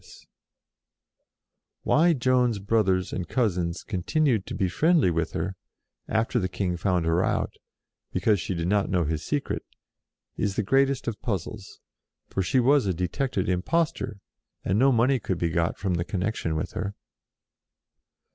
[0.03, 0.27] SECOND
[1.83, 2.13] TRIAL 117 Why
[2.43, 5.55] Joan's brothers and cousins con tinued to be friendly with her,
[6.07, 7.53] after the King found her out,
[8.11, 9.63] because she did not know his secret,
[10.37, 11.81] is the greatest of puzzles,
[12.29, 14.17] for she was a detected impostor,
[14.65, 16.95] and no money could be got from the connection with her.